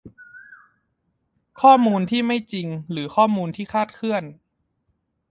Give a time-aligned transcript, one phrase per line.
[1.61, 4.23] ข้อมูลที่ไม่จริงหรือข้อมูลที่คลาดเคลื่อน